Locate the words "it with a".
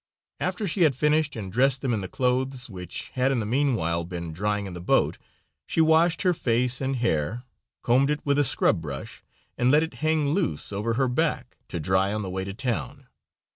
8.09-8.43